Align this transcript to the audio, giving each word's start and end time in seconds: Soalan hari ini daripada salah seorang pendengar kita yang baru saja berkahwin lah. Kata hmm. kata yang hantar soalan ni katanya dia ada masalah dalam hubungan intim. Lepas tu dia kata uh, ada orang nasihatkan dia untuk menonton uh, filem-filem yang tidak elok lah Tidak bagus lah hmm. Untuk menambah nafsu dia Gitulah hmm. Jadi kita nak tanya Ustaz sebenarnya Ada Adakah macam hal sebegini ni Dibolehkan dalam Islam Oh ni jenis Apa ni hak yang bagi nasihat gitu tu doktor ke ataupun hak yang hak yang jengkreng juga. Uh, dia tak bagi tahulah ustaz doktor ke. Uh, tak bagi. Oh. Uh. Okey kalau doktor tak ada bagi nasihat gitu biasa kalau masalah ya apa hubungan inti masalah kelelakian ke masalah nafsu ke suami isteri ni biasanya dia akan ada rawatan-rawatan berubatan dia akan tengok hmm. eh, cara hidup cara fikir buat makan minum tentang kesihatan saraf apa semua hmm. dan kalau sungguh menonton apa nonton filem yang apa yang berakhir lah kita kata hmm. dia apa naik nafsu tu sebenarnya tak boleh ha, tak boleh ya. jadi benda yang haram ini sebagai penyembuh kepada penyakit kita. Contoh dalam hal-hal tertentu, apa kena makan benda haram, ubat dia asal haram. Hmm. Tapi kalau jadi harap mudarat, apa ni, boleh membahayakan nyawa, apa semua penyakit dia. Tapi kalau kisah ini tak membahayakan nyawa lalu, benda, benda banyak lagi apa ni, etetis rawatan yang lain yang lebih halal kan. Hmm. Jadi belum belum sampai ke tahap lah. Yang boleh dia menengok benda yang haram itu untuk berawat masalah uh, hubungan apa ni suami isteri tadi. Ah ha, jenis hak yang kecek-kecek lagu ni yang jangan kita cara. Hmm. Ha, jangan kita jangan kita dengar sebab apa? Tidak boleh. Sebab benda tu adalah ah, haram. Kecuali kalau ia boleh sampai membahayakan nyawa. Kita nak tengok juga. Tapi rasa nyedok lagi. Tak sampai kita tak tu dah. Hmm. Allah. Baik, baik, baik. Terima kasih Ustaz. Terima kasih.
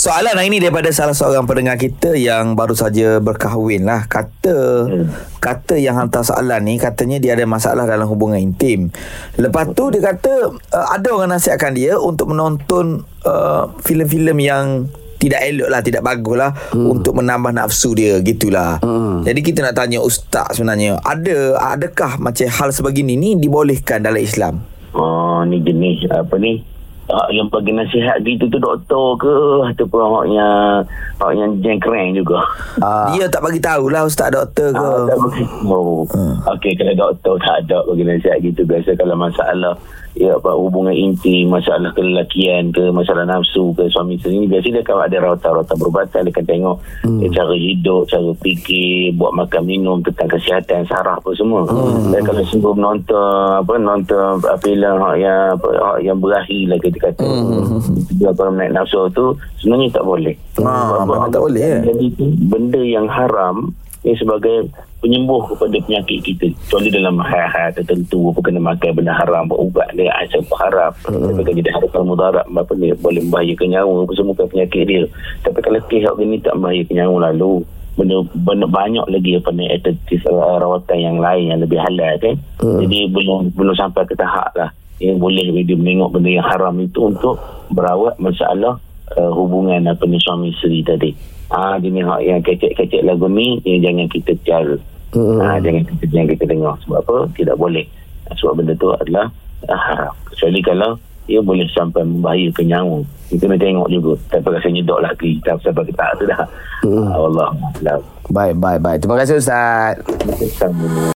Soalan 0.00 0.32
hari 0.32 0.48
ini 0.48 0.64
daripada 0.64 0.88
salah 0.96 1.12
seorang 1.12 1.44
pendengar 1.44 1.76
kita 1.76 2.16
yang 2.16 2.56
baru 2.56 2.72
saja 2.72 3.20
berkahwin 3.20 3.84
lah. 3.84 4.08
Kata 4.08 4.88
hmm. 4.88 5.36
kata 5.44 5.76
yang 5.76 5.92
hantar 6.00 6.24
soalan 6.24 6.64
ni 6.64 6.80
katanya 6.80 7.20
dia 7.20 7.36
ada 7.36 7.44
masalah 7.44 7.84
dalam 7.84 8.08
hubungan 8.08 8.40
intim. 8.40 8.88
Lepas 9.36 9.76
tu 9.76 9.92
dia 9.92 10.00
kata 10.00 10.56
uh, 10.56 10.86
ada 10.88 11.04
orang 11.12 11.36
nasihatkan 11.36 11.76
dia 11.76 12.00
untuk 12.00 12.32
menonton 12.32 13.04
uh, 13.28 13.76
filem-filem 13.84 14.40
yang 14.40 14.64
tidak 15.20 15.44
elok 15.44 15.68
lah 15.68 15.84
Tidak 15.84 16.00
bagus 16.00 16.32
lah 16.32 16.56
hmm. 16.72 16.96
Untuk 16.96 17.12
menambah 17.12 17.52
nafsu 17.52 17.92
dia 17.92 18.24
Gitulah 18.24 18.80
hmm. 18.80 19.28
Jadi 19.28 19.40
kita 19.44 19.60
nak 19.60 19.76
tanya 19.76 20.00
Ustaz 20.00 20.56
sebenarnya 20.56 20.96
Ada 20.96 21.60
Adakah 21.76 22.16
macam 22.16 22.48
hal 22.48 22.72
sebegini 22.72 23.20
ni 23.20 23.36
Dibolehkan 23.36 24.00
dalam 24.00 24.16
Islam 24.16 24.64
Oh 24.96 25.44
ni 25.44 25.60
jenis 25.60 26.08
Apa 26.08 26.40
ni 26.40 26.69
hak 27.10 27.28
yang 27.34 27.48
bagi 27.50 27.72
nasihat 27.74 28.16
gitu 28.22 28.44
tu 28.46 28.58
doktor 28.58 29.18
ke 29.18 29.34
ataupun 29.74 30.00
hak 30.00 30.26
yang 30.30 30.56
hak 31.18 31.30
yang 31.34 31.50
jengkreng 31.60 32.14
juga. 32.14 32.40
Uh, 32.78 33.10
dia 33.14 33.26
tak 33.26 33.42
bagi 33.42 33.60
tahulah 33.60 34.06
ustaz 34.06 34.30
doktor 34.30 34.70
ke. 34.70 34.86
Uh, 34.86 35.06
tak 35.06 35.18
bagi. 35.18 35.44
Oh. 35.66 36.06
Uh. 36.10 36.34
Okey 36.56 36.72
kalau 36.78 36.94
doktor 36.94 37.34
tak 37.42 37.66
ada 37.66 37.82
bagi 37.86 38.04
nasihat 38.06 38.38
gitu 38.42 38.62
biasa 38.64 38.96
kalau 38.96 39.16
masalah 39.18 39.74
ya 40.18 40.34
apa 40.34 40.50
hubungan 40.58 40.90
inti 40.90 41.46
masalah 41.46 41.94
kelelakian 41.94 42.74
ke 42.74 42.90
masalah 42.90 43.22
nafsu 43.22 43.70
ke 43.78 43.86
suami 43.94 44.18
isteri 44.18 44.42
ni 44.42 44.46
biasanya 44.50 44.82
dia 44.82 44.84
akan 44.90 45.06
ada 45.06 45.16
rawatan-rawatan 45.22 45.76
berubatan 45.78 46.20
dia 46.26 46.32
akan 46.34 46.46
tengok 46.50 46.76
hmm. 47.06 47.20
eh, 47.22 47.30
cara 47.30 47.54
hidup 47.54 48.02
cara 48.10 48.30
fikir 48.42 49.14
buat 49.14 49.32
makan 49.38 49.62
minum 49.70 50.02
tentang 50.02 50.34
kesihatan 50.34 50.82
saraf 50.90 51.22
apa 51.22 51.30
semua 51.38 51.62
hmm. 51.62 52.10
dan 52.10 52.20
kalau 52.26 52.42
sungguh 52.42 52.74
menonton 52.74 53.62
apa 53.62 53.72
nonton 53.78 54.42
filem 54.66 54.98
yang 55.22 55.54
apa 55.54 55.68
yang 56.02 56.18
berakhir 56.18 56.62
lah 56.66 56.78
kita 56.82 56.96
kata 57.00 57.24
hmm. 57.24 57.80
dia 58.20 58.28
apa 58.30 58.52
naik 58.52 58.72
nafsu 58.76 59.08
tu 59.16 59.32
sebenarnya 59.64 59.88
tak 59.96 60.04
boleh 60.04 60.34
ha, 60.60 61.28
tak 61.32 61.42
boleh 61.42 61.60
ya. 61.60 61.80
jadi 61.88 62.06
benda 62.46 62.80
yang 62.84 63.08
haram 63.08 63.72
ini 64.00 64.16
sebagai 64.16 64.72
penyembuh 65.04 65.44
kepada 65.52 65.76
penyakit 65.84 66.18
kita. 66.24 66.48
Contoh 66.72 66.88
dalam 66.88 67.20
hal-hal 67.20 67.68
tertentu, 67.76 68.32
apa 68.32 68.40
kena 68.40 68.60
makan 68.60 68.96
benda 68.96 69.12
haram, 69.12 69.48
ubat 69.52 69.92
dia 69.92 70.08
asal 70.24 70.40
haram. 70.56 70.92
Hmm. 71.04 71.28
Tapi 71.28 71.40
kalau 71.44 71.58
jadi 71.60 71.70
harap 71.72 71.94
mudarat, 72.04 72.46
apa 72.48 72.72
ni, 72.76 72.92
boleh 72.96 73.20
membahayakan 73.24 73.68
nyawa, 73.76 74.08
apa 74.08 74.12
semua 74.16 74.36
penyakit 74.36 74.82
dia. 74.88 75.04
Tapi 75.44 75.58
kalau 75.60 75.80
kisah 75.88 76.16
ini 76.20 76.40
tak 76.40 76.56
membahayakan 76.56 76.94
nyawa 76.96 77.16
lalu, 77.32 77.64
benda, 77.96 78.16
benda 78.40 78.66
banyak 78.68 79.06
lagi 79.08 79.30
apa 79.36 79.50
ni, 79.52 79.64
etetis 79.68 80.22
rawatan 80.28 80.98
yang 81.00 81.16
lain 81.20 81.44
yang 81.52 81.60
lebih 81.60 81.80
halal 81.80 82.14
kan. 82.20 82.34
Hmm. 82.60 82.80
Jadi 82.80 82.98
belum 83.12 83.52
belum 83.52 83.76
sampai 83.76 84.04
ke 84.08 84.16
tahap 84.16 84.52
lah. 84.56 84.72
Yang 85.00 85.16
boleh 85.16 85.46
dia 85.64 85.76
menengok 85.76 86.12
benda 86.12 86.30
yang 86.30 86.46
haram 86.46 86.76
itu 86.76 87.08
untuk 87.08 87.40
berawat 87.72 88.20
masalah 88.20 88.76
uh, 89.16 89.30
hubungan 89.32 89.88
apa 89.88 90.04
ni 90.04 90.20
suami 90.20 90.52
isteri 90.52 90.84
tadi. 90.84 91.10
Ah 91.50 91.74
ha, 91.74 91.82
jenis 91.82 92.06
hak 92.06 92.20
yang 92.22 92.40
kecek-kecek 92.46 93.02
lagu 93.02 93.26
ni 93.26 93.58
yang 93.66 93.82
jangan 93.82 94.06
kita 94.06 94.32
cara. 94.46 94.76
Hmm. 95.10 95.42
Ha, 95.42 95.58
jangan 95.58 95.82
kita 95.82 96.04
jangan 96.06 96.28
kita 96.30 96.44
dengar 96.46 96.74
sebab 96.86 96.98
apa? 97.02 97.16
Tidak 97.34 97.56
boleh. 97.58 97.82
Sebab 98.30 98.62
benda 98.62 98.72
tu 98.78 98.94
adalah 98.94 99.26
ah, 99.66 99.80
haram. 99.90 100.14
Kecuali 100.30 100.60
kalau 100.62 100.94
ia 101.26 101.40
boleh 101.42 101.66
sampai 101.74 102.06
membahayakan 102.06 102.66
nyawa. 102.70 102.98
Kita 103.30 103.46
nak 103.50 103.58
tengok 103.58 103.88
juga. 103.90 104.12
Tapi 104.30 104.46
rasa 104.50 104.68
nyedok 104.70 105.00
lagi. 105.02 105.30
Tak 105.42 105.58
sampai 105.62 105.84
kita 105.90 105.98
tak 105.98 106.10
tu 106.18 106.24
dah. 106.30 106.42
Hmm. 106.86 107.10
Allah. 107.10 107.50
Baik, 108.30 108.54
baik, 108.62 108.78
baik. 108.82 108.98
Terima 109.02 109.16
kasih 109.18 109.42
Ustaz. 109.42 109.98
Terima 110.06 110.34
kasih. 110.38 111.00